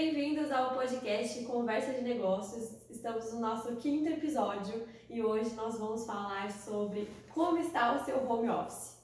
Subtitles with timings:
[0.00, 2.88] Bem-vindos ao podcast Conversa de Negócios.
[2.88, 8.24] Estamos no nosso quinto episódio e hoje nós vamos falar sobre como está o seu
[8.24, 8.96] home office.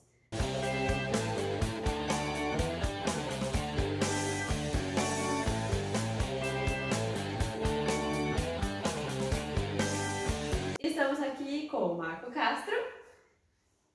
[10.81, 12.76] Estamos aqui com Marco Castro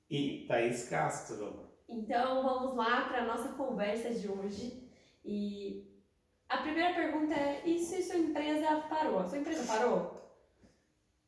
[0.10, 1.66] e Thaís Castro.
[1.88, 4.90] Então vamos lá para a nossa conversa de hoje.
[5.24, 5.89] E
[6.50, 9.20] a primeira pergunta é: e se sua empresa parou?
[9.20, 10.20] A sua empresa parou?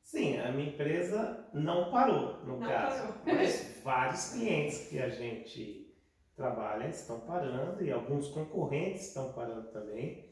[0.04, 3.14] Sim, a minha empresa não parou, no Não caso.
[3.14, 3.36] parou.
[3.38, 5.96] Mas vários clientes que a gente
[6.36, 10.30] trabalha estão parando e alguns concorrentes estão parando também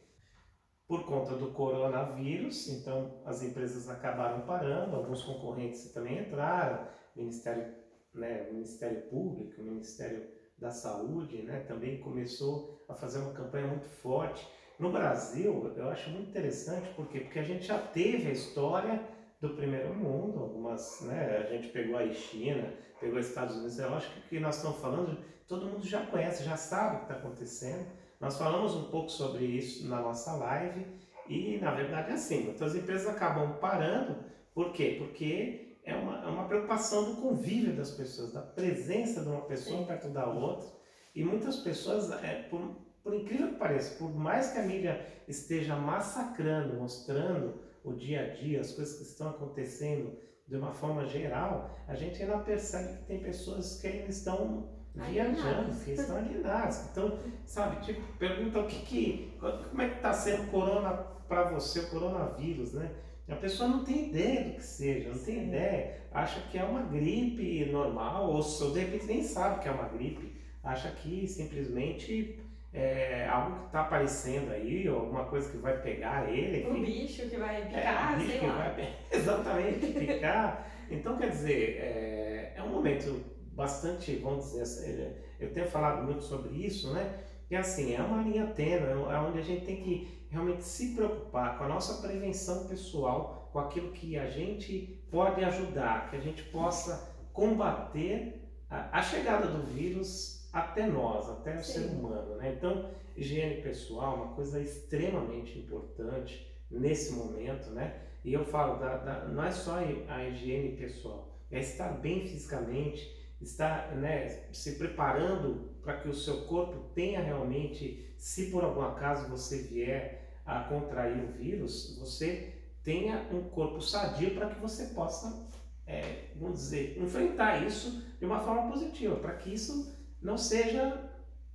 [0.88, 2.68] por conta do coronavírus.
[2.68, 7.76] Então, as empresas acabaram parando, alguns concorrentes também entraram, Ministério,
[8.14, 14.46] né, Ministério Público, Ministério da Saúde, né, também começou a fazer uma campanha muito forte.
[14.80, 17.20] No Brasil, eu acho muito interessante, por quê?
[17.20, 19.04] Porque a gente já teve a história
[19.42, 23.94] do primeiro mundo, algumas, né, a gente pegou a China, pegou os Estados Unidos, eu
[23.94, 25.18] acho que o que nós estamos falando,
[25.50, 27.88] todo mundo já conhece, já sabe o que está acontecendo.
[28.22, 30.86] Nós falamos um pouco sobre isso na nossa live
[31.28, 34.16] e, na verdade, é assim, então as empresas acabam parando,
[34.54, 34.96] por quê?
[34.98, 39.86] Porque é uma, é uma preocupação do convívio das pessoas, da presença de uma pessoa
[39.86, 40.70] perto da outra,
[41.14, 45.76] e muitas pessoas, é, por, por incrível que pareça, por mais que a mídia esteja
[45.76, 51.78] massacrando, mostrando o dia a dia, as coisas que estão acontecendo de uma forma geral,
[51.88, 56.88] a gente ainda percebe que tem pessoas que ainda estão viajando, que estão alienadas, que
[56.88, 60.92] estão, sabe, tipo, pergunta o que que, como é que está sendo o corona
[61.28, 62.92] para você, o coronavírus, né?
[63.30, 65.48] A pessoa não tem ideia do que seja, não tem Sim.
[65.50, 69.72] ideia, acha que é uma gripe normal, ou, ou de repente nem sabe que é
[69.72, 72.40] uma gripe, acha que simplesmente
[72.72, 77.28] é algo que está aparecendo aí, ou alguma coisa que vai pegar ele, Um bicho
[77.30, 78.56] que vai É, picar, bicho sei lá.
[78.70, 80.68] vai- exatamente, picar.
[80.90, 83.24] Então, quer dizer, é, é um momento
[83.54, 87.20] bastante, vamos dizer assim, é, eu tenho falado muito sobre isso, né?
[87.50, 91.58] E assim, é uma linha tênue, é onde a gente tem que realmente se preocupar
[91.58, 96.44] com a nossa prevenção pessoal, com aquilo que a gente pode ajudar, que a gente
[96.44, 101.74] possa combater a, a chegada do vírus até nós, até o Sim.
[101.74, 102.54] ser humano, né?
[102.58, 108.02] Então, higiene pessoal é uma coisa extremamente importante nesse momento, né?
[108.24, 109.78] E eu falo, da, da- não é só
[110.08, 116.42] a higiene pessoal, é estar bem fisicamente, estar né, se preparando para que o seu
[116.46, 123.28] corpo tenha realmente, se por algum acaso você vier a contrair o vírus, você tenha
[123.32, 125.48] um corpo sadio para que você possa,
[125.88, 131.10] é, vamos dizer, enfrentar isso de uma forma positiva, para que isso não seja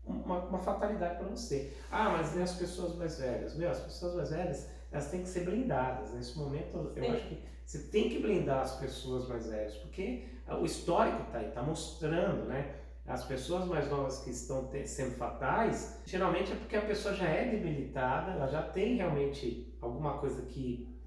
[0.05, 1.73] uma, uma fatalidade para você.
[1.91, 3.57] Ah, mas e as pessoas mais velhas?
[3.57, 6.13] Meu, as pessoas mais velhas, elas têm que ser blindadas.
[6.13, 7.11] Nesse momento, eu Sim.
[7.11, 10.25] acho que você tem que blindar as pessoas mais velhas, porque
[10.61, 12.77] o histórico está aí, está mostrando, né?
[13.07, 17.27] As pessoas mais novas que estão te- sendo fatais, geralmente é porque a pessoa já
[17.29, 20.99] é debilitada, ela já tem realmente alguma coisa que,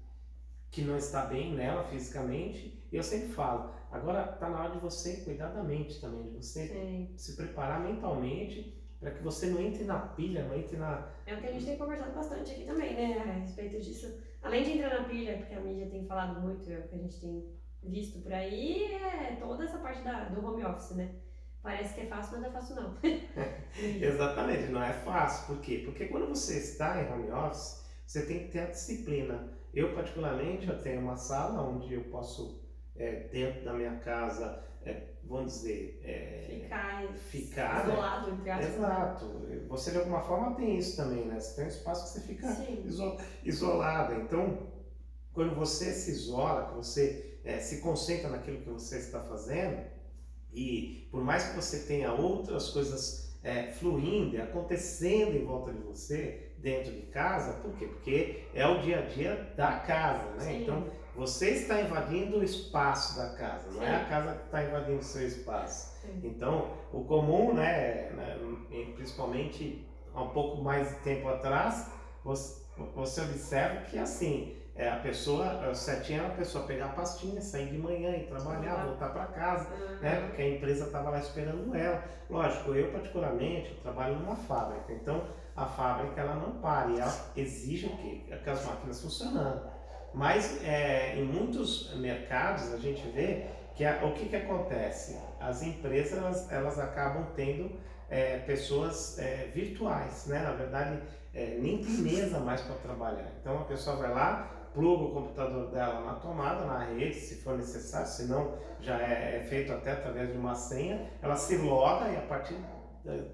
[0.70, 2.84] que não está bem nela fisicamente.
[2.90, 6.36] E eu sempre falo, agora está na hora de você cuidar da mente também, de
[6.36, 7.12] você Sim.
[7.16, 11.08] se preparar mentalmente para que você não entre na pilha, não entre na.
[11.26, 14.20] É o que a gente tem conversado bastante aqui também, né, a respeito disso.
[14.42, 16.98] Além de entrar na pilha, porque a mídia tem falado muito, é o que a
[16.98, 17.44] gente tem
[17.82, 21.14] visto por aí, é toda essa parte da, do home office, né?
[21.62, 22.96] Parece que é fácil, mas não é fácil não.
[23.76, 25.54] Exatamente, não é fácil.
[25.54, 25.82] Por quê?
[25.84, 29.52] Porque quando você está em home office, você tem que ter a disciplina.
[29.74, 32.67] Eu, particularmente, eu tenho uma sala onde eu posso,
[32.98, 37.92] é, dentro da minha casa, é, vamos dizer, é, Ficar, Ficar, né?
[37.92, 38.68] isolado, entre aspas.
[38.68, 38.74] né?
[38.76, 39.26] Exato.
[39.68, 41.38] Você de alguma forma tem isso também, né?
[41.40, 42.46] Você tem um espaço que você fica
[42.84, 44.14] iso- isolada.
[44.16, 44.68] Então,
[45.32, 49.82] quando você se isola, que você eh, se concentra naquilo que você está fazendo,
[50.52, 55.80] e por mais que você tenha outras coisas eh, fluindo, e acontecendo em volta de
[55.80, 57.86] você, dentro de casa, por quê?
[57.86, 60.40] Porque é o dia a dia da casa, né?
[60.40, 60.62] Sim.
[60.62, 60.86] Então,
[61.18, 65.02] você está invadindo o espaço da casa, não é a casa que está invadindo o
[65.02, 65.98] seu espaço.
[66.22, 68.38] Então, o comum, né, né,
[68.94, 69.84] principalmente
[70.14, 71.90] há um pouco mais de tempo atrás,
[72.24, 72.62] você,
[72.94, 77.40] você observa que assim, é, a pessoa, o certinho era a pessoa pegar a pastinha,
[77.40, 79.96] sair de manhã e trabalhar, voltar para casa, Uhum.
[80.00, 82.02] né, porque a empresa estava lá esperando ela.
[82.30, 85.24] Lógico, eu particularmente eu trabalho numa fábrica, então
[85.56, 88.22] a fábrica ela não para e ela exige o quê?
[88.42, 89.77] Que as máquinas funcionando.
[90.18, 95.16] Mas é, em muitos mercados a gente vê que a- o que, que acontece?
[95.38, 97.70] As empresas elas, elas acabam tendo
[98.10, 100.40] é, pessoas é, virtuais, né?
[100.40, 101.00] Na verdade,
[101.32, 103.28] é, nem tem mesa mais para trabalhar.
[103.40, 107.56] Então a pessoa vai lá, pluga o computador dela na tomada, na rede, se for
[107.56, 112.08] necessário, se não já é, é feito até através de uma senha, ela se loga
[112.08, 112.56] e a partir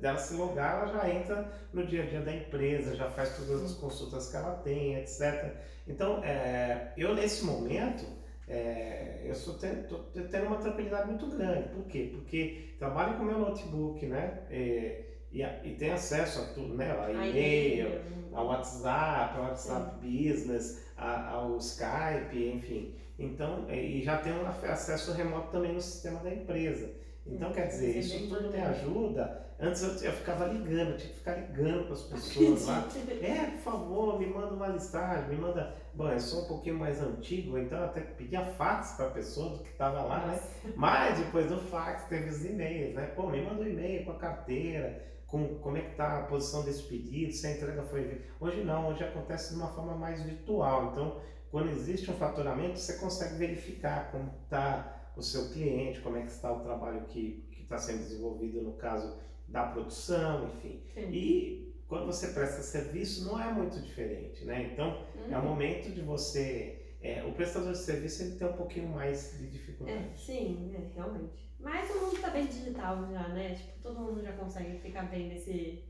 [0.01, 3.63] dela se logar, ela já entra no dia a dia da empresa, já faz todas
[3.63, 5.55] as consultas que ela tem, etc.
[5.87, 8.05] Então, é, eu nesse momento,
[8.49, 9.99] é, eu estou tendo,
[10.31, 11.69] tendo, uma tranquilidade muito grande.
[11.69, 12.11] Por quê?
[12.15, 14.41] Porque trabalho com meu notebook, né?
[14.51, 16.93] É, e, e tem acesso a tudo, né?
[16.93, 18.01] A e-mail,
[18.33, 20.29] ao WhatsApp, ao WhatsApp Sim.
[20.29, 22.95] Business, a, ao Skype, enfim.
[23.19, 26.91] Então, é, e já tem um acesso remoto também no sistema da empresa.
[27.27, 29.54] Então, quer dizer, isso tudo me ajuda.
[29.65, 32.87] Antes eu, eu ficava ligando, eu tinha que ficar ligando para as pessoas lá.
[33.23, 35.75] É, por favor, me manda uma listagem, me manda.
[35.95, 39.57] Bom, eu sou um pouquinho mais antigo, então eu até pedia fax para a pessoa
[39.57, 40.43] do que estava lá, né?
[40.77, 43.07] Mas depois do fax teve os e-mails, né?
[43.17, 46.63] Pô, me manda um e-mail com a carteira, com como é que está a posição
[46.63, 48.23] desse pedido, se a entrega foi.
[48.39, 50.91] Hoje não, hoje acontece de uma forma mais virtual.
[50.93, 51.21] Então,
[51.51, 56.33] quando existe um faturamento, você consegue verificar como está o seu cliente, como é que
[56.33, 59.17] está o trabalho que está sendo desenvolvido no caso
[59.49, 60.83] da produção, enfim.
[60.95, 61.11] Sim.
[61.11, 64.71] E quando você presta serviço, não é muito diferente, né?
[64.73, 65.33] Então, uhum.
[65.33, 66.81] é o momento de você...
[67.03, 69.99] É, o prestador de serviço ele tem um pouquinho mais de dificuldade.
[69.99, 71.53] É, sim, é, realmente.
[71.61, 73.55] Mas o mundo está bem digital já, né?
[73.55, 75.85] Tipo, todo mundo já consegue ficar bem nesse,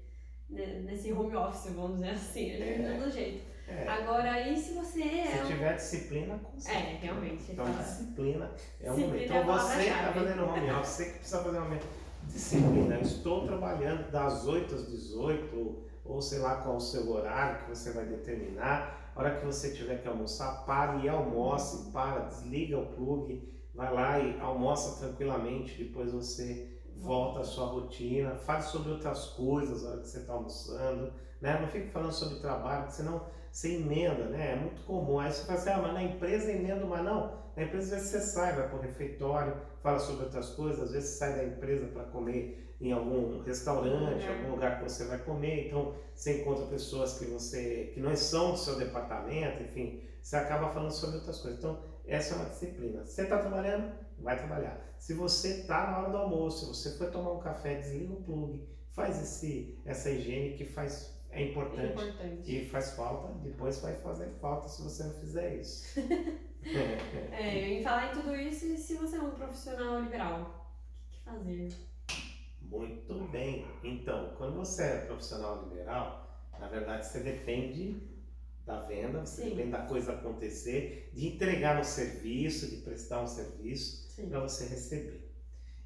[0.49, 2.99] nesse home office, vamos dizer assim, é.
[2.99, 3.45] todo jeito.
[3.67, 3.89] É.
[3.89, 5.27] Agora, e se você é.
[5.27, 6.77] Se tiver disciplina, consegue.
[6.77, 7.53] É, realmente.
[7.53, 9.25] Então, disciplina é o momento.
[9.25, 11.69] Então, você está fazendo home office, você que precisa fazer uma
[12.27, 12.97] disciplina.
[12.97, 17.71] Eu estou trabalhando das 8 às 18, ou sei lá qual o seu horário que
[17.71, 19.13] você vai determinar.
[19.15, 23.93] A hora que você tiver que almoçar, pare e almoce, para, desliga o plug, vai
[23.93, 29.91] lá e almoça tranquilamente, depois você volta à sua rotina, fale sobre outras coisas na
[29.91, 31.61] hora que você está almoçando, né?
[31.61, 34.53] Não fique falando sobre trabalho, senão você emenda, né?
[34.53, 35.21] É muito comum.
[35.21, 37.39] Aí você fala assim, ah, mas na empresa emenda, mas não.
[37.57, 40.91] Na empresa às vezes você sai, vai para o refeitório, fala sobre outras coisas, às
[40.91, 44.35] vezes você sai da empresa para comer em algum restaurante, uhum.
[44.35, 48.51] algum lugar que você vai comer, então você encontra pessoas que você que não são
[48.51, 51.61] do seu departamento, enfim, você acaba falando sobre outras coisas.
[51.61, 53.05] Então, essa é uma disciplina.
[53.05, 53.93] Você está trabalhando?
[54.19, 54.85] Vai trabalhar.
[54.99, 58.23] Se você está na hora do almoço, se você foi tomar um café, desliga o
[58.23, 62.57] plug, faz esse, essa higiene que faz é importante, importante.
[62.57, 66.01] E faz falta, depois vai fazer falta se você não fizer isso.
[67.33, 70.73] é, em falar em tudo isso, e se você é um profissional liberal,
[71.09, 71.69] o que fazer?
[72.63, 73.67] Muito bem.
[73.83, 78.01] Então, quando você é profissional liberal, na verdade você depende
[78.65, 79.51] da venda, você Sim.
[79.51, 85.31] depende da coisa acontecer, de entregar um serviço, de prestar um serviço para você receber.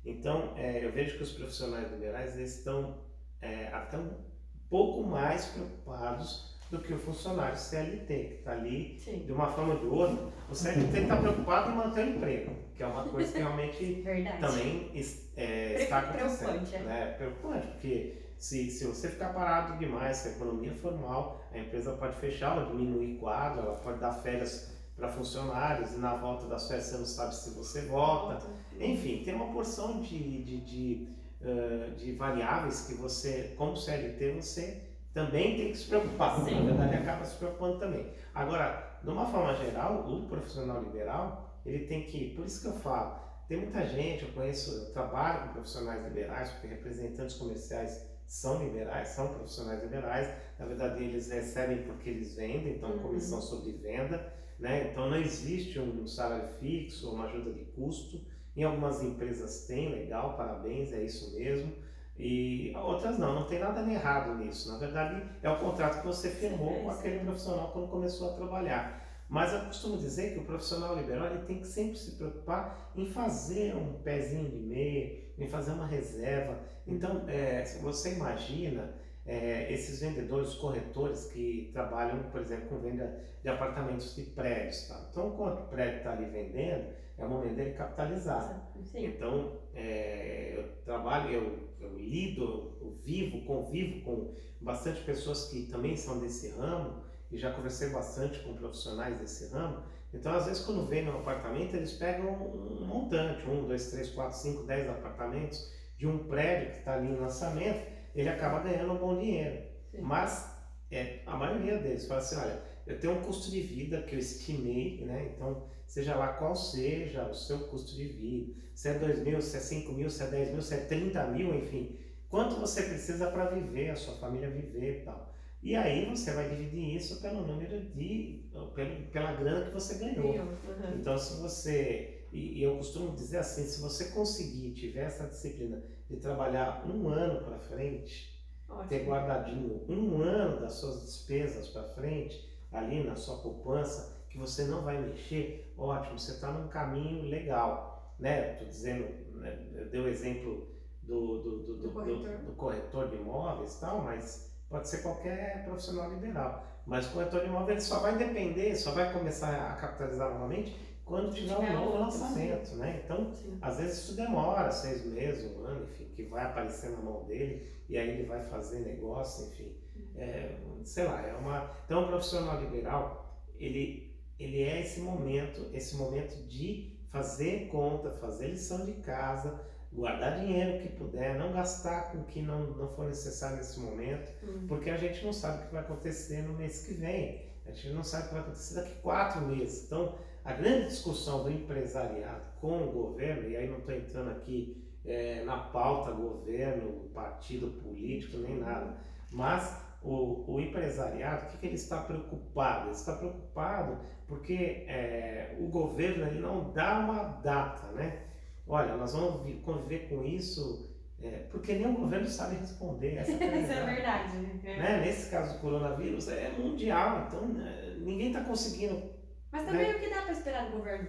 [0.05, 3.03] Então, é, eu vejo que os profissionais liberais eles estão
[3.41, 4.28] é, até um
[4.69, 9.25] pouco mais preocupados do que o funcionário CLT, que está ali Sim.
[9.25, 10.26] de uma forma ou de outra.
[10.50, 14.05] O CLT está preocupado em manter o emprego, que é uma coisa que realmente
[14.41, 14.91] também
[15.37, 16.49] é, está acontecendo.
[16.49, 16.79] Preocupante, é.
[16.81, 17.15] Né?
[17.17, 22.17] Preocupante, porque se, se você ficar parado demais, se a economia formal, a empresa pode
[22.17, 26.87] fechar ou diminuir quadro, ela pode dar férias para funcionários e na volta das férias
[26.87, 28.44] você não sabe se você volta.
[28.79, 31.09] Enfim, tem uma porção de, de, de
[31.40, 36.44] uh, de variáveis que você, como CLT, você também tem que se preocupar.
[36.44, 36.55] Sim.
[36.55, 38.12] Na verdade, acaba se preocupando também.
[38.35, 42.81] Agora, de uma forma geral, o profissional liberal, ele tem que, por isso que eu
[42.81, 48.63] falo, tem muita gente, eu conheço, eu trabalho com profissionais liberais, porque representantes comerciais são
[48.63, 52.98] liberais, são profissionais liberais, na verdade eles recebem porque eles vendem, então uhum.
[52.98, 54.91] comissão sobre venda, né?
[54.91, 58.20] então não existe um salário fixo, uma ajuda de custo,
[58.58, 61.72] em algumas empresas tem, legal, parabéns, é isso mesmo.
[62.19, 64.72] E outras não, não tem nada errado nisso.
[64.72, 69.06] Na verdade, é o contrato que você firmou com aquele profissional quando começou a trabalhar.
[69.29, 73.06] Mas eu costumo dizer que o profissional liberal ele tem que sempre se preocupar em
[73.06, 76.58] fazer um pezinho de meia, em fazer uma reserva.
[76.84, 78.93] Então, é, você imagina
[79.24, 84.88] é, esses vendedores, corretores que trabalham, por exemplo, com venda de apartamentos de prédios.
[84.88, 85.06] Tá?
[85.12, 86.88] Então, quando o prédio está ali vendendo,
[87.19, 88.70] é o momento dele capitalizar.
[88.84, 89.06] Sim.
[89.06, 95.96] Então, é, eu trabalho, eu, eu lido, eu vivo, convivo com bastante pessoas que também
[95.96, 99.82] são desse ramo e já conversei bastante com profissionais desse ramo.
[100.15, 104.39] Então, às vezes, quando vem no apartamento, eles pegam um montante, um, dois, três, quatro,
[104.39, 108.98] cinco, dez apartamentos de um prédio que está ali em lançamento, ele acaba ganhando um
[108.98, 109.67] bom dinheiro.
[109.91, 110.01] Sim.
[110.01, 110.56] Mas
[110.91, 114.19] é, a maioria deles fala assim, olha, eu tenho um custo de vida que eu
[114.19, 115.33] estimei, né?
[115.35, 119.57] Então, seja lá qual seja o seu custo de vida, se é 2 mil, se
[119.57, 123.31] é 5 mil, se é 10 mil, se é 30 mil, enfim, quanto você precisa
[123.31, 125.29] para viver, a sua família viver e tal.
[125.63, 128.49] E aí você vai dividir isso pelo número de.
[128.75, 130.35] Pelo, pela grana que você ganhou.
[130.35, 130.95] Uhum.
[130.99, 132.27] Então, se você.
[132.33, 137.45] E, eu costumo dizer assim: se você conseguir, tiver essa disciplina de trabalhar um ano
[137.45, 138.89] para frente, Ótimo.
[138.89, 144.65] ter guardadinho um ano das suas despesas para frente, ali na sua poupança, que você
[144.65, 148.15] não vai mexer, ótimo, você está num caminho legal.
[148.19, 148.53] Né?
[148.53, 149.05] Estou dizendo,
[149.39, 149.58] né?
[149.75, 150.69] eu dei o exemplo
[151.03, 152.39] do, do, do, Do corretor.
[152.39, 156.65] do corretor de imóveis e tal, mas pode ser qualquer profissional liberal.
[156.87, 161.32] Mas o corretor de imóveis só vai depender, só vai começar a capitalizar novamente quando
[161.34, 163.01] tiver um novo lançamento, né?
[163.03, 163.58] Então, Sim.
[163.63, 167.67] às vezes isso demora seis meses, um ano, enfim, que vai aparecer na mão dele
[167.89, 169.75] e aí ele vai fazer negócio, enfim.
[170.19, 171.70] É, sei lá, é uma.
[171.84, 178.48] Então, o profissional liberal, ele, ele é esse momento, esse momento de fazer conta, fazer
[178.48, 179.60] lição de casa,
[179.93, 184.31] guardar dinheiro que puder, não gastar com o que não, não for necessário nesse momento,
[184.44, 184.67] Hum.
[184.69, 187.91] porque a gente não sabe o que vai acontecer no mês que vem, a gente
[187.94, 189.84] não sabe o que vai acontecer daqui a quatro meses.
[189.87, 194.84] Então, a grande discussão do empresariado com o governo, e aí não estou entrando aqui
[195.05, 198.96] eh, na pauta governo, partido político, nem nada,
[199.32, 202.86] mas o, o empresariado, o que, que ele está preocupado?
[202.86, 208.22] Ele está preocupado porque eh, o governo ele não dá uma data, né?
[208.67, 213.31] Olha, nós vamos vi- conviver com isso, eh, porque nem o governo sabe responder essa
[213.32, 214.36] Isso é verdade.
[214.36, 214.60] né?
[214.62, 215.00] né?
[215.00, 219.02] Nesse caso do coronavírus é mundial, então né, ninguém está conseguindo,
[219.50, 221.08] Mas também o que dá para esperar do governo?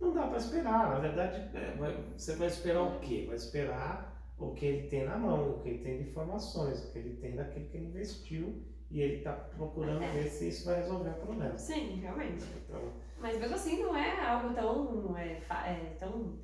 [0.00, 0.90] não dá para esperar.
[0.90, 3.24] Na verdade, é, vai- você vai esperar o quê?
[3.26, 4.07] Vai esperar
[4.38, 7.16] o que ele tem na mão, o que ele tem de informações, o que ele
[7.16, 10.10] tem daquilo que ele investiu e ele está procurando É.
[10.12, 11.58] ver se isso vai resolver o problema.
[11.58, 12.44] Sim, realmente.
[12.64, 15.16] Então, Mas mesmo assim não é algo tão.
[15.18, 16.38] É, é, tão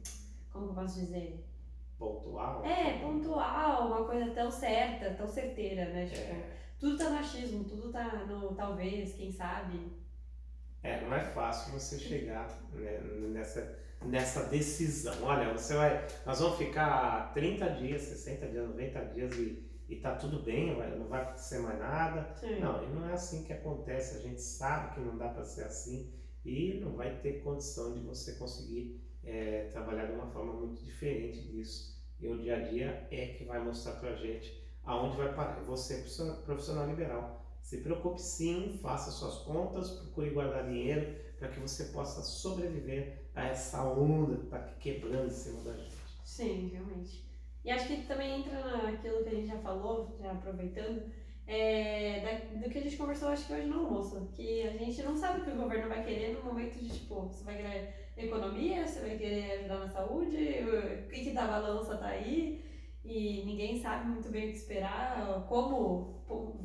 [0.53, 1.45] como eu posso dizer?
[1.99, 2.65] pontual.
[2.65, 6.07] É, pontual, uma coisa tão certa, tão certeira, né?
[6.07, 9.93] Tipo, É, tudo tá no achismo, tudo tá no talvez, quem sabe.
[10.83, 12.99] é, não é fácil você chegar né,
[13.33, 15.15] nessa, nessa decisão.
[15.23, 20.15] Olha, você vai, nós vamos ficar 30 dias, 60 dias, 90 dias e, e tá
[20.17, 22.35] tudo bem, vai- não vai acontecer mais nada.
[22.37, 22.61] Sim.
[22.61, 24.17] Não, e não é assim que acontece.
[24.17, 26.13] A gente sabe que não dá para ser assim
[26.45, 31.41] e não vai ter condição de você conseguir é, trabalhar de uma forma muito diferente
[31.49, 31.95] disso.
[32.21, 35.63] E o dia a dia é que vai mostrar para a gente aonde vai parar.
[35.65, 41.61] Você, profissional- profissional liberal, se preocupe sim, faça suas contas, procure guardar dinheiro para que
[41.61, 45.95] você possa sobreviver a essa onda que está quebrando em cima da gente.
[46.25, 47.25] Sim, realmente.
[47.65, 51.03] E acho que também entra naquilo que a gente já falou, já aproveitando,
[51.47, 55.03] é, da- do que a gente conversou acho que hoje no almoço, que a gente
[55.03, 57.95] não sabe o que o governo vai querer no momento de, tipo, você vai querer
[58.17, 62.65] economia, você vai querer ajudar na saúde, o que, que da balança tá aí,
[63.05, 66.25] e ninguém sabe muito bem o que esperar, como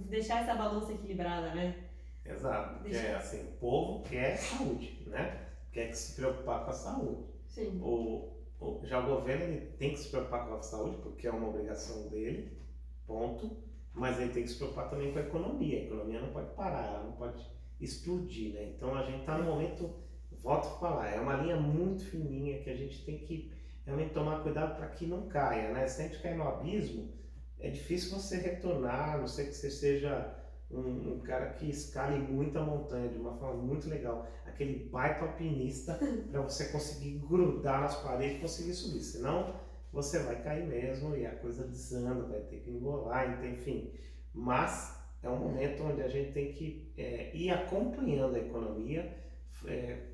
[0.09, 1.88] deixar essa balança equilibrada, né?
[2.31, 5.47] Exato, porque é assim, o povo quer saúde, né?
[5.71, 7.23] Quer que se preocupar com a saúde.
[7.47, 7.79] Sim.
[7.81, 11.31] O, o- já o governo ele tem que se preocupar com a saúde, porque é
[11.31, 12.57] uma obrigação dele,
[13.05, 13.57] ponto.
[13.93, 15.79] Mas ele tem que se preocupar também com a economia.
[15.79, 17.43] A economia não pode parar, ela não pode
[17.79, 18.63] explodir, né?
[18.75, 19.93] Então a gente está no momento,
[20.31, 23.51] volto a falar, é uma linha muito fininha que a gente tem que
[23.85, 25.87] realmente tomar cuidado para que não caia, né?
[25.87, 27.11] Se a gente cair no abismo,
[27.59, 30.35] é difícil você retornar, a não ser que você seja
[30.71, 35.99] um, um cara que escale muita montanha de uma forma muito legal, aquele baita alpinista
[36.31, 39.01] para você conseguir grudar nas paredes e conseguir subir.
[39.01, 39.55] Senão
[39.91, 43.93] você vai cair mesmo e a coisa desanda, vai ter que engolar, então, enfim.
[44.33, 49.17] Mas é um momento onde a gente tem que é, ir acompanhando a economia.
[49.65, 50.09] É,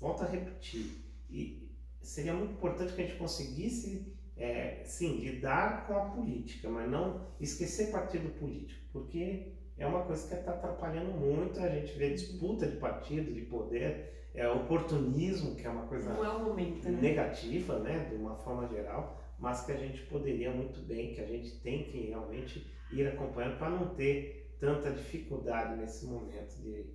[0.00, 1.70] volto a repetir, e
[2.00, 7.28] seria muito importante que a gente conseguisse, é, sim, lidar com a política, mas não
[7.40, 11.60] esquecer partido político, porque é uma coisa que está atrapalhando muito.
[11.60, 16.24] A gente vê disputa de partido, de poder, é, oportunismo, que é uma coisa Não
[16.24, 17.00] é momento, né?
[17.00, 21.26] negativa, né, de uma forma geral, mas que a gente poderia muito bem, que a
[21.26, 26.86] gente tem que realmente ir acompanhando para não ter tanta dificuldade nesse momento de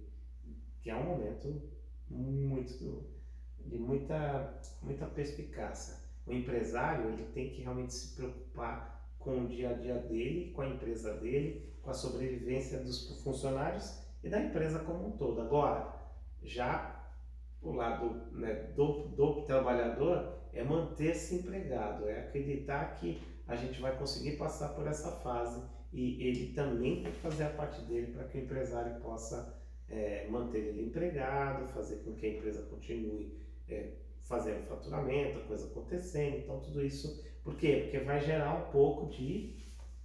[0.81, 1.61] que é um momento
[2.09, 3.05] muito
[3.65, 5.97] de muita muita perspicácia.
[6.25, 8.96] O empresário ele tem que realmente se preocupar
[9.27, 14.01] com o dia a dia dele, com a empresa dele, com a sobrevivência dos funcionários
[14.23, 15.41] e da empresa como um todo.
[15.41, 15.93] Agora,
[16.41, 17.05] já
[17.61, 23.97] o lado né, do, do trabalhador é manter-se empregado, é acreditar que a gente vai
[23.97, 28.23] conseguir passar por essa fase e ele também tem que fazer a parte dele para
[28.29, 33.91] que o empresário possa é, manter ele empregado, fazer com que a empresa continue é,
[34.21, 36.37] fazendo faturamento, a coisa acontecendo.
[36.37, 37.83] Então, tudo isso, por quê?
[37.83, 39.55] Porque vai gerar um pouco de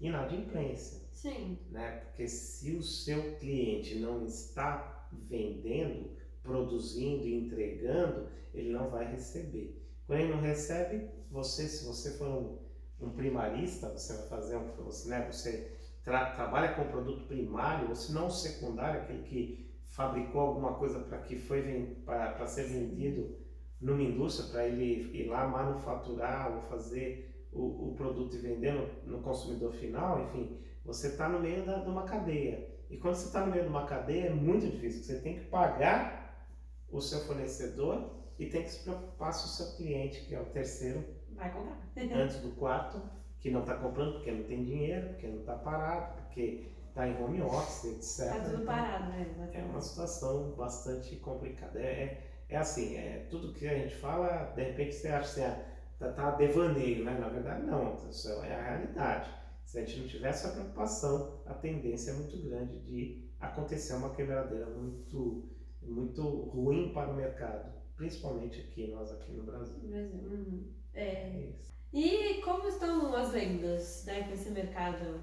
[0.01, 1.01] inadimplência.
[1.11, 1.59] Sim.
[1.73, 2.03] Né?
[2.05, 9.85] Porque se o seu cliente não está vendendo, produzindo e entregando, ele não vai receber.
[10.07, 12.59] Quando ele não recebe, você, se você for um,
[13.01, 17.97] um primarista, você vai fazer um, você, né, você tra, trabalha com produto primário, ou
[17.97, 23.37] se não secundário, aquele que fabricou alguma coisa para que foi para ser vendido
[23.81, 29.17] numa indústria, para ele ir lá manufaturar ou fazer o, o produto e vender no,
[29.17, 32.69] no consumidor final, enfim, você está no meio da, de uma cadeia.
[32.91, 35.45] E quando você está no meio de uma cadeia é muito difícil, você tem que
[35.47, 36.49] pagar
[36.91, 40.47] o seu fornecedor e tem que se preocupar se o seu cliente, que é o
[40.47, 41.05] terceiro,
[41.35, 41.79] vai comprar.
[42.15, 43.01] antes do quarto,
[43.41, 47.23] que não está comprando porque não tem dinheiro, porque não está parado, porque está em
[47.23, 48.37] home office, etc.
[48.37, 49.51] Está tudo parado, né?
[49.53, 51.81] É uma situação bastante complicada.
[51.81, 55.72] É, é, é, assim, é, tudo que a gente fala, de repente você acha está
[56.11, 57.19] tá devaneio, né?
[57.19, 59.31] Na verdade, não, isso é a realidade.
[59.65, 64.15] Se a gente não tiver essa preocupação, a tendência é muito grande de acontecer uma
[64.15, 65.49] quebradeira muito,
[65.81, 69.79] muito ruim para o mercado, principalmente aqui, nós aqui no Brasil.
[69.89, 70.21] Brasil.
[70.21, 70.73] Uhum.
[70.95, 71.03] É.
[71.03, 71.53] é
[71.93, 75.23] e como estão as vendas né, com esse mercado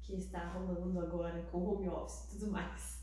[0.00, 3.02] que está rolando agora com home office e tudo mais?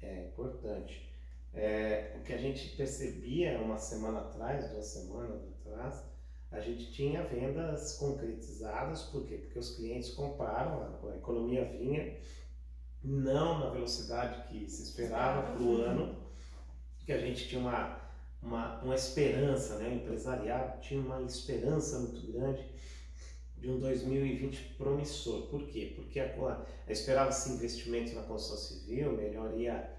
[0.00, 1.12] É importante.
[1.54, 6.11] É, o que a gente percebia uma semana atrás, duas semanas atrás,
[6.52, 9.38] a gente tinha vendas concretizadas, por quê?
[9.38, 12.18] Porque os clientes compraram, a, economia vinha
[13.02, 16.14] não na velocidade que se esperava para o ano,
[17.04, 17.98] que a gente tinha uma,
[18.42, 19.88] uma, uma esperança, né?
[19.88, 22.64] o empresariado tinha uma esperança muito grande
[23.56, 25.46] de um 2020 promissor.
[25.46, 25.94] Por quê?
[25.96, 26.20] Porque
[26.86, 29.90] esperava-se investimento na construção civil, melhoria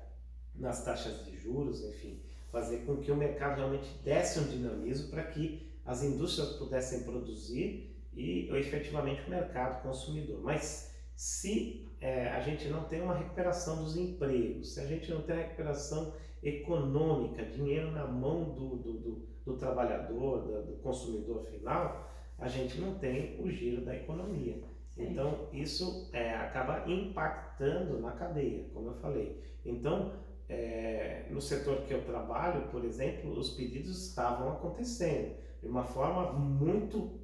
[0.54, 5.24] nas taxas de juros, enfim, fazer com que o mercado realmente desse um dinamismo para
[5.24, 10.42] que as indústrias pudessem produzir e efetivamente o mercado consumidor.
[10.42, 15.22] Mas se é, a gente não tem uma recuperação dos empregos, se a gente não
[15.22, 21.46] tem a recuperação econômica, dinheiro na mão do, do, do, do trabalhador, do, do, consumidor
[21.46, 24.62] final, a gente não tem o giro da economia.
[24.90, 25.12] Sim.
[25.12, 29.42] Então, isso é, acaba impactando na cadeia, como eu falei.
[29.66, 30.14] Então,
[30.50, 36.34] é, no setor que eu trabalho, por exemplo, os pedidos estavam acontecendo de uma forma
[36.34, 37.20] muito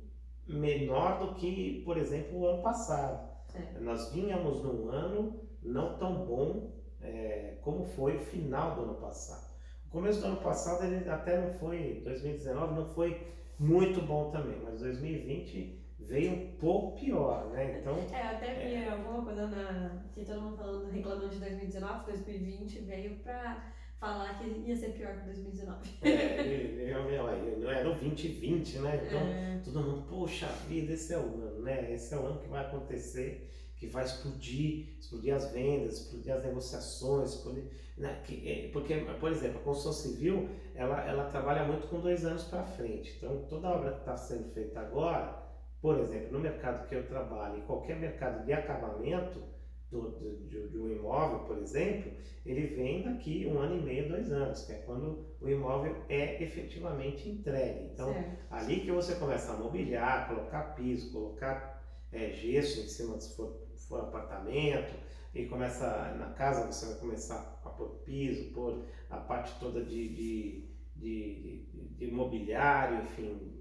[0.47, 3.29] menor do que, por exemplo, o ano passado.
[3.53, 3.79] É.
[3.79, 6.71] Nós vínhamos num ano não tão bom
[7.01, 9.49] é, como foi o final do ano passado.
[9.87, 13.27] O começo do ano passado ele até não foi, 2019 não foi
[13.59, 17.79] muito bom também, mas 2020 veio um pouco pior, né?
[17.79, 18.89] Então, é, até vi é...
[18.89, 24.47] alguma coisa na que todo mundo falando, reclamando de 2019, 2020 veio para falar que
[24.47, 25.89] ia ser pior que 2019.
[26.01, 29.03] É, realmente, era o 2020, né?
[29.05, 29.61] Então, é.
[29.63, 31.93] todo mundo, poxa vida, esse é o ano, né?
[31.93, 36.43] Esse é o ano que vai acontecer, que vai explodir, explodir as vendas, explodir as
[36.43, 37.65] negociações, explodir,
[37.97, 38.21] né?
[38.25, 42.43] que, é, porque, por exemplo, a construção civil, ela, ela trabalha muito com dois anos
[42.45, 43.15] para frente.
[43.17, 45.49] Então, toda obra que está sendo feita agora,
[45.81, 49.41] por exemplo, no mercado que eu trabalho, em qualquer mercado de acabamento,
[49.91, 50.11] do,
[50.47, 52.11] de, de, um imóvel, por exemplo,
[52.45, 56.41] ele vem daqui um ano e meio, dois anos, que é quando o imóvel é
[56.43, 57.89] efetivamente entregue.
[57.91, 58.39] Então, certo.
[58.51, 63.67] ali que você começa a mobiliar, colocar piso, colocar é, gesso em cima se for,
[63.87, 64.93] for apartamento,
[65.33, 70.09] e começa, na casa você vai começar a pôr piso, pôr a parte toda de,
[70.09, 73.59] de, de, de, de mobiliário, enfim,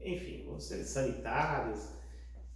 [0.00, 1.90] enfim, você, sanitários.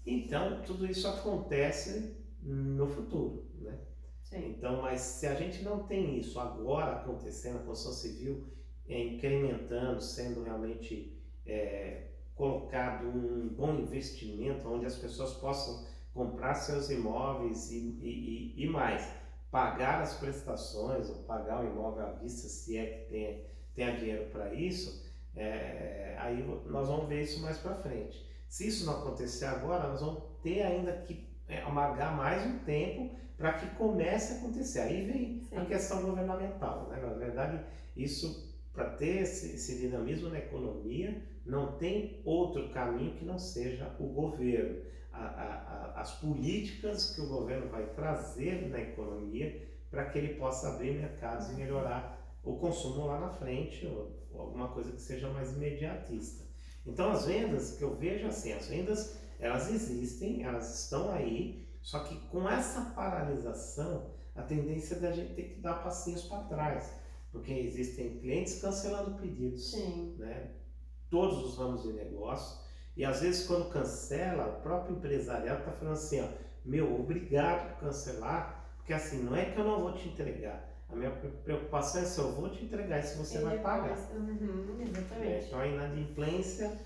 [0.06, 3.78] Então, tudo isso acontece no futuro, né?
[4.22, 4.54] Sim.
[4.56, 8.44] Então, mas se a gente não tem isso agora acontecendo, a construção civil
[8.88, 16.90] é, incrementando, sendo realmente é, colocado um bom investimento, onde as pessoas possam comprar seus
[16.90, 19.08] imóveis e, e, e, mais,
[19.50, 23.40] pagar as prestações ou pagar o imóvel à vista, se é que tenha,
[23.74, 25.04] tenha dinheiro para isso,
[25.34, 28.24] é, aí nós vamos ver isso mais para frente.
[28.48, 33.14] Se isso não acontecer agora, nós vamos ter ainda que é, amargar mais um tempo
[33.36, 34.80] para que comece a acontecer.
[34.80, 35.56] Aí vem Sim.
[35.56, 36.88] a questão governamental.
[36.88, 37.00] Né?
[37.00, 37.60] Na verdade,
[37.96, 43.94] isso, para ter esse, esse, dinamismo na economia, não tem outro caminho que não seja
[43.98, 44.82] o governo.
[45.12, 50.34] A, a, a, as políticas que o governo vai trazer na economia para que ele
[50.34, 55.00] possa abrir mercados e melhorar o consumo lá na frente, ou, ou alguma coisa que
[55.00, 56.44] seja mais imediatista.
[56.86, 61.98] Então, as vendas que eu vejo assim, as vendas elas existem, elas estão aí, só
[61.98, 66.94] que com essa paralisação, a tendência é da gente ter que dar passinhos para trás,
[67.30, 70.16] porque existem clientes cancelando pedidos, Sim.
[70.18, 70.52] né?
[71.10, 72.64] Todos os ramos de negócio,
[72.96, 76.28] e às vezes quando cancela, o próprio empresariado está falando assim, ó,
[76.64, 80.70] meu, obrigado por cancelar, porque assim, não é que eu não vou te entregar.
[80.88, 83.98] A minha preocupação é se eu vou te entregar e se você vai pagar.
[84.14, 85.46] Uhum, exatamente.
[85.46, 86.78] Então a inadimplência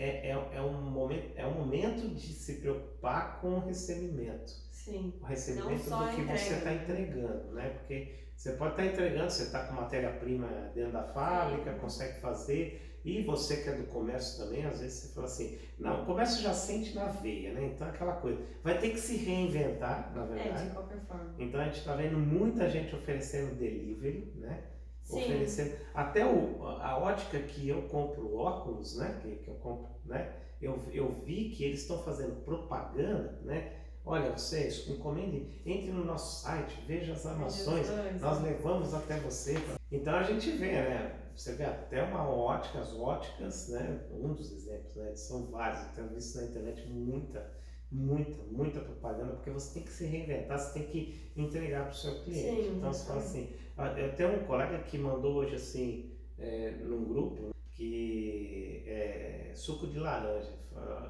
[0.00, 4.50] é, é, é, um momento, é um momento de se preocupar com o recebimento.
[4.72, 5.12] Sim.
[5.20, 7.68] O recebimento do que você está entregando, né?
[7.68, 11.78] Porque você pode estar tá entregando, você está com matéria-prima dentro da fábrica, Sim.
[11.78, 16.02] consegue fazer, e você que é do comércio também, às vezes você fala assim, não,
[16.02, 17.72] o comércio já sente na veia, né?
[17.74, 20.62] Então aquela coisa, vai ter que se reinventar, na verdade.
[20.62, 21.34] É, de qualquer forma.
[21.38, 24.64] Então a gente está vendo muita gente oferecendo delivery, né?
[25.10, 25.24] Sim.
[25.24, 25.76] Oferecendo.
[25.94, 29.18] Até o, a ótica que eu compro óculos, né?
[29.20, 30.32] Que, que eu compro, né?
[30.60, 33.76] Eu, eu vi que eles estão fazendo propaganda, né?
[34.04, 37.86] Olha, vocês, encomende, entre no nosso site, veja as armações,
[38.20, 39.56] nós levamos até você.
[39.92, 41.16] Então a gente vê, né?
[41.36, 44.00] Você vê até uma ótica, as óticas, né?
[44.10, 45.14] Um dos exemplos, né?
[45.14, 45.82] São vários.
[45.82, 47.50] Eu tenho visto na internet muita,
[47.90, 51.96] muita, muita propaganda, porque você tem que se reinventar, você tem que entregar para o
[51.96, 52.62] seu cliente.
[52.62, 56.70] Sim, então você fala assim, ah, eu tenho um colega que mandou hoje assim, é,
[56.82, 60.60] num grupo, que é suco de laranja.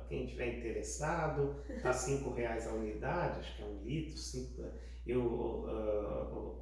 [0.09, 4.65] Quem tiver interessado, tá cinco reais a unidade, acho que é um litro, cinco.
[5.07, 6.57] Eu, uh,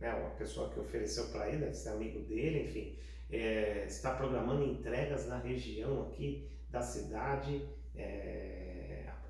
[0.00, 2.96] né, uma pessoa que ofereceu para ele, deve ser amigo dele, enfim,
[3.30, 8.63] é, está programando entregas na região aqui da cidade é,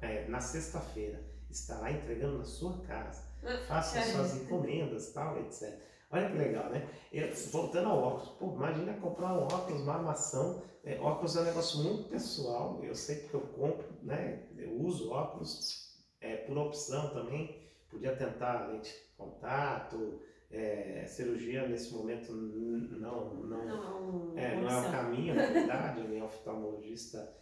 [0.04, 1.22] é, na sexta-feira.
[1.50, 3.22] Estará entregando na sua casa.
[3.44, 5.78] Ah, Faça suas encomendas, tal, etc.
[6.10, 6.88] Olha que legal, né?
[7.12, 10.62] Eu, voltando ao óculos, pô, imagina comprar um óculos, uma armação.
[10.84, 12.82] É, óculos é um negócio muito pessoal.
[12.82, 14.46] Eu sei que eu compro, né?
[14.56, 17.62] Eu uso óculos é, por opção também.
[17.88, 24.88] Podia tentar lente de contato, é, cirurgia nesse momento não, não, não, é, não é
[24.88, 27.32] o caminho, na verdade, nem oftalmologista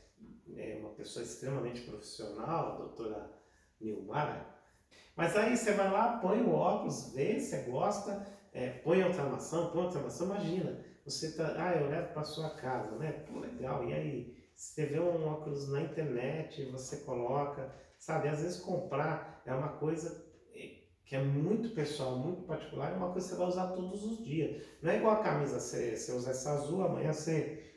[0.56, 3.30] é uma pessoa extremamente profissional, a doutora
[3.80, 4.48] Nilmar.
[5.16, 9.66] Mas aí você vai lá, põe o óculos, vê, você gosta, é, põe outra maçã,
[9.70, 13.12] põe outra maçã, imagina, você tá, ah, eu levo para sua casa, né?
[13.26, 14.42] Pô, legal, e aí?
[14.54, 18.28] Você vê um óculos na internet, você coloca, sabe?
[18.28, 20.32] Às vezes comprar é uma coisa
[21.12, 24.24] que é muito pessoal, muito particular, é uma coisa que você vai usar todos os
[24.24, 24.66] dias.
[24.80, 27.71] Não é igual a camisa, você, você usa essa azul, amanhã você,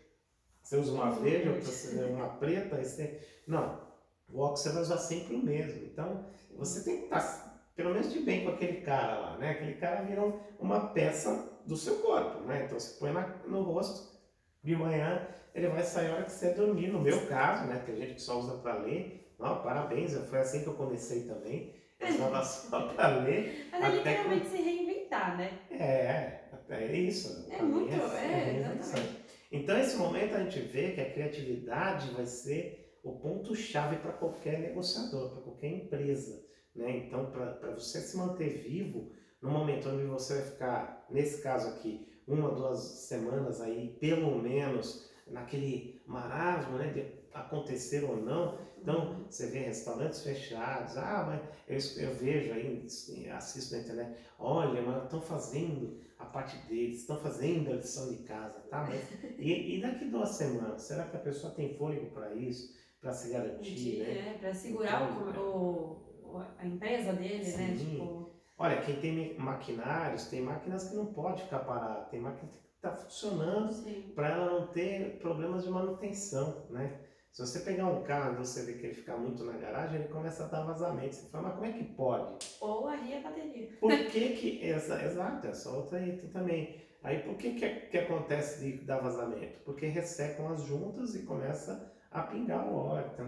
[0.66, 3.20] você usa uma verde, outra uma preta, aí você...
[3.48, 3.80] Não,
[4.28, 5.86] o óculos você vai usar sempre o mesmo.
[5.86, 6.26] Então,
[6.58, 9.52] você tem que estar, pelo menos, de bem com aquele cara lá, né?
[9.52, 10.24] Aquele cara vira
[10.60, 12.64] uma peça do seu corpo, né?
[12.66, 14.16] Então, você põe na, no rosto,
[14.64, 16.88] de manhã, ele vai sair a hora que você dormir.
[16.88, 17.84] No meu caso, né?
[17.86, 19.36] Tem gente que só usa para ler.
[19.38, 21.76] Não, parabéns, foi assim que eu comecei também.
[22.00, 23.70] Eu usava só para ler.
[23.72, 24.56] Mas é literalmente com...
[24.56, 25.60] se reinventar, né?
[25.70, 27.48] É, é isso.
[27.52, 29.25] É muito, é, é exatamente.
[29.56, 34.60] Então, nesse momento, a gente vê que a criatividade vai ser o ponto-chave para qualquer
[34.60, 36.46] negociador, para qualquer empresa.
[36.76, 36.98] Né?
[36.98, 42.06] Então, para você se manter vivo, no momento onde você vai ficar, nesse caso aqui,
[42.28, 48.58] uma, duas semanas aí, pelo menos, naquele marasmo né, de acontecer ou não.
[48.78, 52.86] Então, você vê restaurantes fechados, ah, mas eu, eu vejo aí,
[53.32, 58.24] assisto na internet, olha, mas estão fazendo a parte deles, estão fazendo a lição de
[58.24, 58.86] casa, tá?
[58.90, 59.08] Mas,
[59.38, 62.74] e, e daqui duas semanas, será que a pessoa tem fôlego para isso?
[63.00, 64.30] Para se garantir, né?
[64.30, 67.44] É, para segurar então, o, o, a empresa dele, né?
[67.44, 67.58] sim.
[67.58, 67.78] né?
[67.78, 68.36] Tipo...
[68.58, 72.96] Olha, quem tem maquinários, tem máquinas que não pode ficar parado, tem máquina que está
[72.96, 73.74] funcionando
[74.14, 77.02] para ela não ter problemas de manutenção, né?
[77.36, 80.08] Se você pegar um carro e você vê que ele fica muito na garagem, ele
[80.08, 81.16] começa a dar vazamento.
[81.16, 82.48] Você fala, mas como é que pode?
[82.62, 83.76] Ou arria a bateria.
[83.78, 84.66] Por que que...
[84.66, 86.82] Exa, exato, essa outra item também.
[87.04, 89.60] Aí por que que, que acontece de dar vazamento?
[89.66, 93.26] Porque ressecam as juntas e começa a pingar o óleo, então,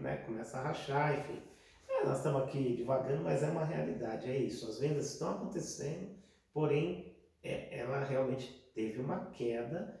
[0.00, 1.42] né, começa a rachar, enfim.
[1.86, 4.70] É, nós estamos aqui devagando, mas é uma realidade, é isso.
[4.70, 6.08] As vendas estão acontecendo,
[6.54, 10.00] porém, é, ela realmente teve uma queda,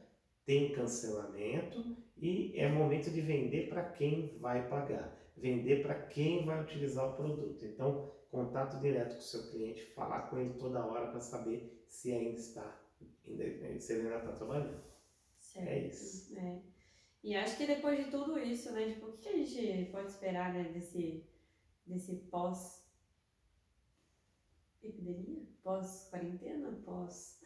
[0.50, 6.60] tem cancelamento e é momento de vender para quem vai pagar, vender para quem vai
[6.60, 7.64] utilizar o produto.
[7.64, 12.12] Então, contato direto com o seu cliente, falar com ele toda hora para saber se
[12.12, 13.30] ainda está, se
[13.92, 14.82] ele ainda está trabalhando.
[15.38, 15.68] Certo.
[15.68, 16.36] É isso.
[16.36, 16.62] É.
[17.22, 20.52] E acho que depois de tudo isso, né, tipo, o que a gente pode esperar
[20.52, 21.24] né, desse,
[21.86, 22.84] desse pós
[24.82, 27.39] epidemia, pós quarentena, pós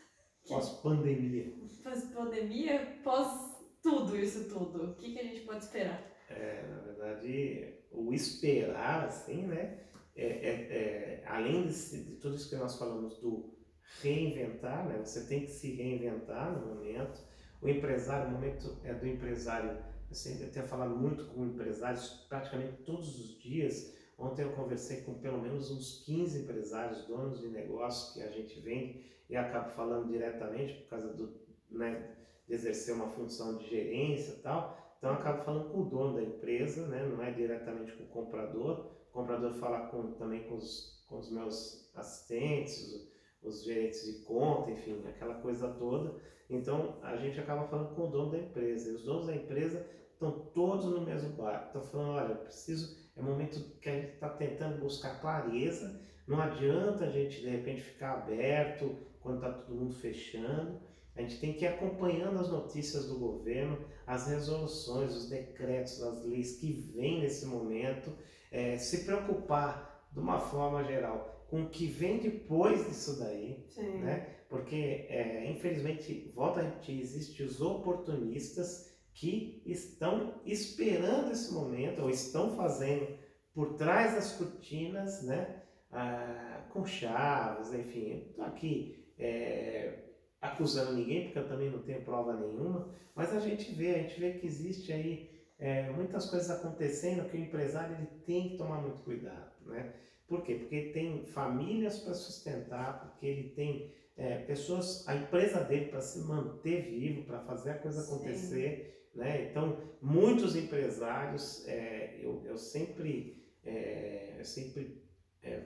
[0.48, 1.52] pós pandemia,
[1.82, 4.90] pós pandemia, pós tudo isso tudo?
[4.90, 6.02] O que, que a gente pode esperar?
[6.30, 9.80] É, na verdade, o esperar, assim, né?
[10.16, 13.54] É, é, é além de, de, tudo isso que nós falamos do
[14.00, 14.98] reinventar, né?
[15.04, 17.20] Você tem que se reinventar no momento.
[17.60, 19.78] O empresário, o momento é do empresário.
[20.10, 25.14] Assim, eu tenho falado muito com empresários praticamente todos os dias, Ontem eu conversei com
[25.14, 30.08] pelo menos uns 15 empresários, donos de negócio que a gente vende e acabo falando
[30.08, 31.34] diretamente por causa do,
[31.70, 34.76] né, de exercer uma função de gerência e tal.
[34.98, 38.08] Então eu acabo falando com o dono da empresa, né, não é diretamente com o
[38.08, 38.90] comprador.
[39.10, 43.06] O comprador fala com, também com os, com os meus assistentes,
[43.42, 46.18] os, gerentes de conta, enfim, aquela coisa toda.
[46.48, 48.90] Então a gente acaba falando com o dono da empresa.
[48.90, 51.66] E os donos da empresa estão todos no mesmo barco.
[51.66, 56.00] Estão falando, olha, eu preciso, é momento que a gente está tentando buscar clareza.
[56.26, 60.80] Não adianta a gente de repente ficar aberto quando está todo mundo fechando.
[61.14, 66.24] A gente tem que ir acompanhando as notícias do governo, as resoluções, os decretos, as
[66.24, 68.12] leis que vêm nesse momento,
[68.50, 73.98] é, se preocupar de uma forma geral com o que vem depois disso daí, Sim.
[73.98, 74.28] né?
[74.48, 82.10] Porque, é, infelizmente, volta a repetir, existem os oportunistas que estão esperando esse momento, ou
[82.10, 83.16] estão fazendo
[83.54, 85.62] por trás das cortinas, né?
[85.90, 90.00] Ah, com chaves, enfim, estou aqui é,
[90.40, 94.18] acusando ninguém, porque eu também não tenho prova nenhuma, mas a gente vê, a gente
[94.18, 98.82] vê que existe aí é, muitas coisas acontecendo que o empresário ele tem que tomar
[98.82, 99.94] muito cuidado, né?
[100.26, 100.56] Por quê?
[100.56, 106.00] Porque ele tem famílias para sustentar, porque ele tem é, pessoas, a empresa dele para
[106.00, 108.93] se manter vivo, para fazer a coisa acontecer, Sim.
[109.14, 109.48] Né?
[109.50, 115.02] Então, muitos empresários, é, eu, eu sempre, é, eu sempre
[115.42, 115.62] é,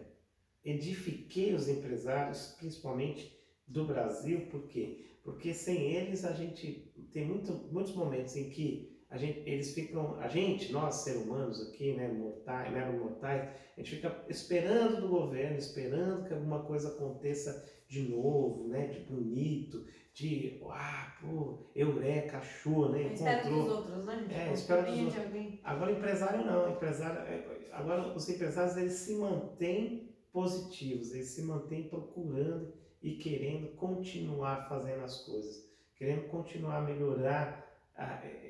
[0.65, 5.05] edifiquei os empresários, principalmente do Brasil, por quê?
[5.23, 10.21] Porque sem eles a gente tem muito, muitos momentos em que a gente, eles ficam,
[10.21, 15.09] a gente, nós seres humanos aqui, né, mortais, mero mortais, a gente fica esperando do
[15.09, 19.87] governo, esperando que alguma coisa aconteça de novo, né, de bonito,
[20.19, 23.29] de, ah, pô, eureka, achou, né, encontrou.
[23.29, 24.27] Espera dos outros, né?
[24.33, 25.61] É, espera dos outros.
[25.63, 31.89] Agora empresário não, empresário, é, agora os empresários eles se mantêm positivos, eles se mantêm
[31.89, 37.65] procurando e querendo continuar fazendo as coisas, querendo continuar a melhorar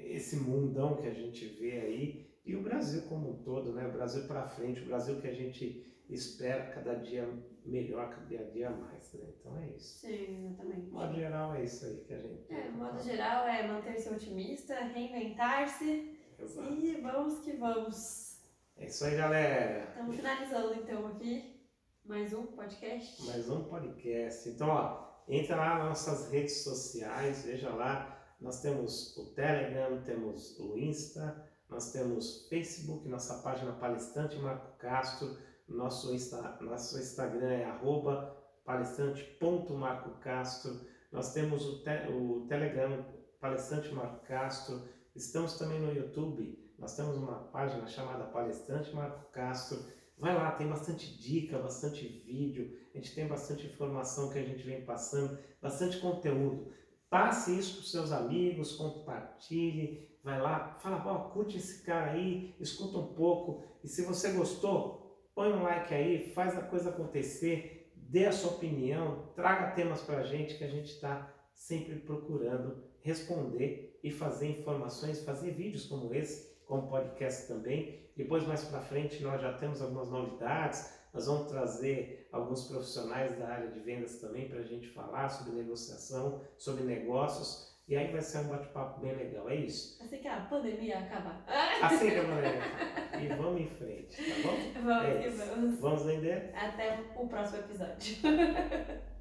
[0.06, 3.86] esse mundão que a gente vê aí e o Brasil como um todo, né?
[3.86, 7.28] O Brasil para frente, o Brasil que a gente espera cada dia
[7.64, 9.28] melhor, cada dia mais, né?
[9.38, 9.98] Então é isso.
[9.98, 10.86] Sim, exatamente.
[10.86, 12.52] De modo geral é isso aí que a gente.
[12.52, 18.42] É, modo geral é manter-se otimista, reinventar-se e vamos que vamos.
[18.76, 19.88] É isso aí, galera.
[19.88, 21.58] Estamos finalizando então aqui.
[22.04, 23.26] Mais um podcast?
[23.26, 24.48] Mais um podcast.
[24.48, 28.18] Então, ó, entra lá nas nossas redes sociais, veja lá.
[28.40, 35.36] Nós temos o Telegram, temos o Insta, nós temos Facebook, nossa página Palestrante Marco Castro,
[35.68, 43.04] nosso, Insta, nosso Instagram é arroba palestrante.marcocastro, nós temos o, te, o Telegram
[43.40, 44.82] Palestrante Marco Castro,
[45.14, 49.78] estamos também no YouTube, nós temos uma página chamada Palestrante Marco Castro,
[50.20, 54.64] Vai lá, tem bastante dica, bastante vídeo, a gente tem bastante informação que a gente
[54.64, 56.72] vem passando, bastante conteúdo.
[57.08, 62.98] Passe isso para os seus amigos, compartilhe, vai lá, fala, curte esse cara aí, escuta
[62.98, 63.62] um pouco.
[63.82, 64.97] E se você gostou,
[65.38, 70.18] põe um like aí, faz a coisa acontecer, dê a sua opinião, traga temas para
[70.18, 76.12] a gente que a gente está sempre procurando responder e fazer informações, fazer vídeos como
[76.12, 80.92] esse, como podcast também depois, mais para frente, nós já temos algumas novidades.
[81.14, 85.52] Nós vamos trazer alguns profissionais da área de vendas também para a gente falar sobre
[85.52, 87.77] negociação, sobre negócios.
[87.88, 89.98] E aí vai ser um bate-papo bem legal, é isso?
[90.02, 91.42] Assim que a pandemia acabar.
[91.82, 93.22] Assim que a pandemia acabar.
[93.22, 94.82] E vamos em frente, tá bom?
[94.84, 95.80] Vamos é vamos.
[95.80, 96.52] Vamos vender?
[96.54, 98.16] Até o próximo episódio.